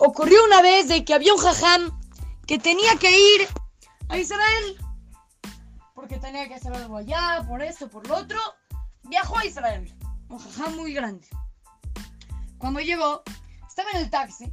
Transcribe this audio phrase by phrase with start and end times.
[0.00, 2.00] ocurrió una vez de que había un jajam
[2.46, 3.48] que tenía que ir
[4.08, 4.76] a Israel.
[5.94, 8.38] Porque tenía que hacer algo allá, por esto, por lo otro.
[9.02, 9.94] Viajó a Israel.
[10.28, 11.28] Un jajam muy grande.
[12.58, 13.22] Cuando llegó,
[13.68, 14.50] estaba en el taxi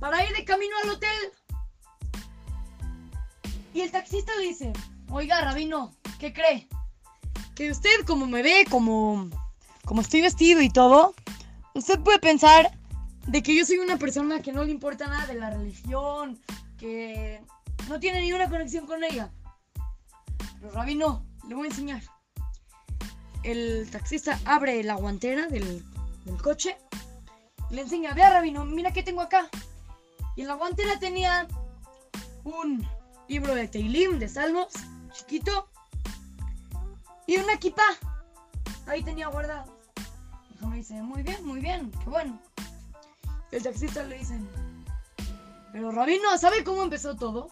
[0.00, 1.32] para ir de camino al hotel.
[3.74, 4.72] Y el taxista le dice,
[5.10, 6.68] oiga, rabino, ¿qué cree?
[7.54, 9.28] Que usted como me ve, como,
[9.84, 11.14] como estoy vestido y todo,
[11.74, 12.75] usted puede pensar
[13.26, 16.38] de que yo soy una persona que no le importa nada de la religión,
[16.78, 17.42] que
[17.88, 19.30] no tiene ni una conexión con ella.
[20.60, 22.02] Pero rabino, le voy a enseñar.
[23.42, 25.84] El taxista abre la guantera del,
[26.42, 26.76] coche
[27.70, 29.48] y le enseña, vea rabino, mira qué tengo acá.
[30.34, 31.46] Y en la guantera tenía
[32.44, 32.86] un
[33.28, 34.72] libro de Teilim, de Salmos,
[35.12, 35.68] chiquito,
[37.26, 37.84] y una equipa.
[38.86, 39.76] Ahí tenía guardado.
[40.60, 42.40] Y me dice, muy bien, muy bien, qué bueno.
[43.50, 44.40] El taxista le dice,
[45.72, 47.48] pero Rabino, ¿sabe cómo empezó todo?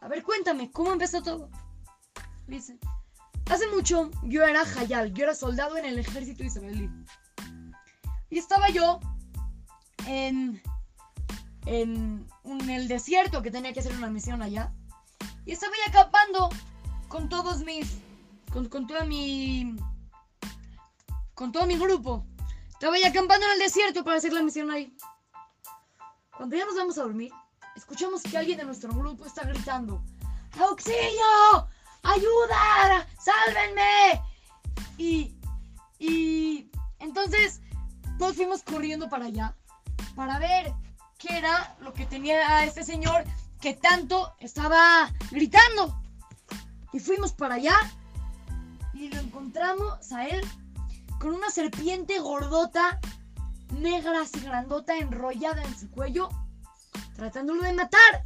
[0.00, 1.48] A ver, cuéntame, ¿cómo empezó todo?
[2.46, 2.78] Le dice,
[3.50, 6.90] hace mucho yo era Hayal, yo era soldado en el ejército israelí.
[8.30, 8.98] Y estaba yo
[10.06, 10.62] en,
[11.66, 14.72] en, en el desierto que tenía que hacer una misión allá.
[15.44, 16.48] Y estaba ahí acampando
[17.08, 17.98] con todos mis.
[18.52, 19.76] Con, con toda mi.
[21.34, 22.26] Con todo mi grupo.
[22.70, 24.96] Estaba ahí acampando en el desierto para hacer la misión ahí.
[26.36, 27.32] Cuando ya nos vamos a dormir,
[27.76, 30.02] escuchamos que alguien de nuestro grupo está gritando:
[30.58, 31.68] ¡Auxilio!
[32.02, 33.06] ¡Ayuda!
[33.18, 34.22] ¡Sálvenme!
[34.98, 35.36] Y.
[35.98, 36.70] Y.
[36.98, 37.60] Entonces,
[38.18, 39.56] nos fuimos corriendo para allá.
[40.14, 40.72] Para ver
[41.18, 43.24] qué era lo que tenía este señor
[43.60, 46.00] que tanto estaba gritando.
[46.92, 47.76] Y fuimos para allá
[48.92, 50.40] y lo encontramos a él
[51.18, 53.00] con una serpiente gordota,
[53.72, 56.28] negra, así grandota, enrollada en su cuello,
[57.14, 58.22] tratándolo de matar.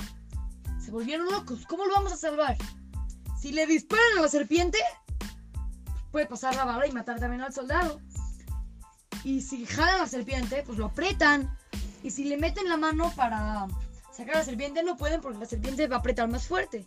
[0.84, 1.66] Se volvieron locos.
[1.66, 2.56] ¿Cómo lo vamos a salvar?
[3.40, 4.78] Si le disparan a la serpiente,
[6.10, 8.00] puede pasar la bala y matar también al soldado.
[9.24, 11.56] Y si jalan a la serpiente, pues lo apretan.
[12.02, 13.66] Y si le meten la mano para
[14.12, 16.86] sacar a la serpiente, no pueden porque la serpiente va a apretar más fuerte.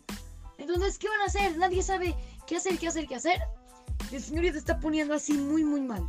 [0.58, 1.56] Entonces, ¿qué van a hacer?
[1.58, 2.16] Nadie sabe
[2.46, 3.40] qué hacer, qué hacer, qué hacer.
[4.10, 6.06] El señor se está poniendo así muy, muy mal.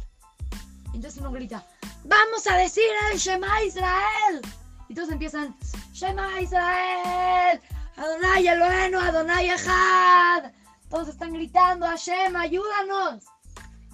[0.94, 1.66] Entonces uno grita,
[2.04, 4.42] vamos a decir el Shema Israel.
[4.88, 5.56] Y todos empiezan,
[5.94, 7.62] Shema Israel,
[7.96, 10.52] Adonai Eloheinu, Adonai Echad.
[10.90, 13.24] Todos están gritando, Hashem, ayúdanos.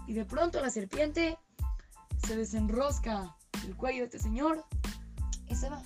[0.07, 1.37] Y de pronto la serpiente
[2.25, 3.35] se desenrosca
[3.65, 4.65] el cuello de este señor
[5.47, 5.81] y se va,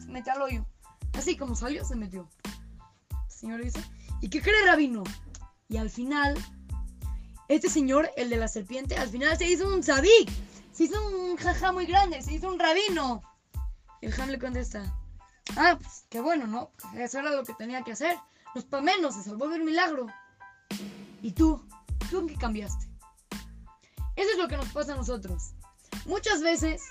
[0.00, 0.66] se mete al hoyo.
[1.12, 2.28] Así como salió, se metió.
[3.10, 3.80] El señor dice,
[4.20, 5.04] ¿y qué cree Rabino?
[5.68, 6.34] Y al final,
[7.48, 10.30] este señor, el de la serpiente, al final se hizo un sadik.
[10.76, 13.22] Se hizo un jaja muy grande, se hizo un rabino.
[14.02, 14.94] Y el Ham le contesta,
[15.56, 16.70] ah, pues qué bueno, ¿no?
[16.98, 18.14] Eso era lo que tenía que hacer.
[18.54, 20.06] No es para menos, se salvó del milagro.
[21.22, 21.66] ¿Y tú?
[22.10, 22.90] ¿Tú en qué cambiaste?
[24.16, 25.54] Eso es lo que nos pasa a nosotros.
[26.04, 26.82] Muchas veces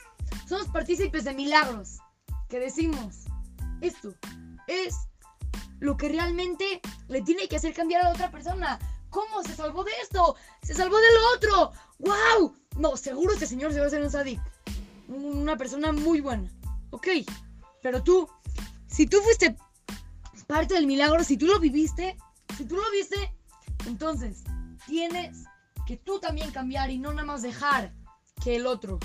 [0.50, 2.00] somos partícipes de milagros
[2.50, 3.26] que decimos,
[3.82, 4.16] esto
[4.66, 4.96] es
[5.80, 8.80] lo que realmente le tiene que hacer cambiar a la otra persona.
[9.12, 10.36] ¿Cómo se salvó de esto?
[10.64, 11.72] Se salvó de lo otro.
[12.00, 12.65] ¡Wow!
[12.78, 14.42] No, seguro este señor se va a hacer un sadik.
[15.08, 16.50] Una persona muy buena.
[16.92, 17.08] Ok.
[17.82, 18.28] Pero tú,
[18.88, 19.56] si tú fuiste
[20.48, 22.18] parte del milagro, si tú lo viviste,
[22.58, 23.34] si tú lo viste,
[23.88, 24.44] entonces
[24.86, 25.46] tienes
[25.86, 27.94] que tú también cambiar y no nada más dejar
[28.44, 29.00] que el otro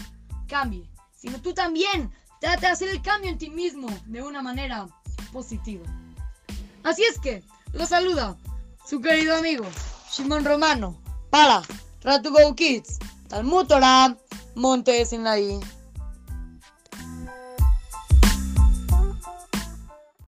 [0.49, 2.11] cambie, sino tú también
[2.41, 4.89] trata de hacer el cambio en ti mismo de una manera
[5.33, 5.85] positiva.
[6.83, 7.43] Así es que,
[7.73, 8.37] lo saluda
[8.87, 9.65] su querido amigo
[10.11, 11.63] Shimon Romano para
[12.03, 12.99] Ratu Go Kids,
[13.31, 14.17] Talmud Torah,
[14.57, 15.61] Monte de Sinaí.